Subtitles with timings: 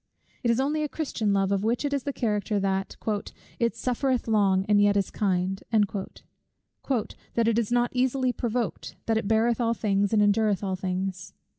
[0.41, 2.97] It is only a Christian love of which it is the character, that
[3.59, 9.27] "it suffereth long, and yet is kind;" "that it is not easily provoked, that it
[9.27, 11.35] beareth all things, and endureth all things."